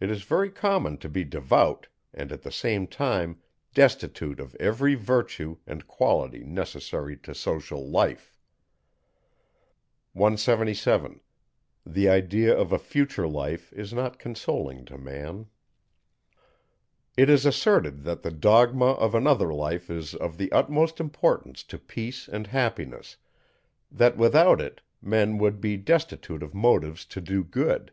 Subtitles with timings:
[0.00, 3.40] It is very common to be devout, and at the same time
[3.72, 8.36] destitute of every virtue and quality necessary to social life.
[10.12, 11.20] 177.
[11.86, 11.90] It
[17.16, 22.26] is asserted, that the dogma of another life is of the utmost importance to peace
[22.26, 23.16] and happiness;
[23.92, 27.92] that without it, men would be destitute of motives to do good.